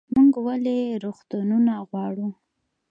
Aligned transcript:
موږ 0.13 0.33
ولې 0.47 0.77
روغتونونه 1.03 1.73
غواړو؟ 1.89 2.27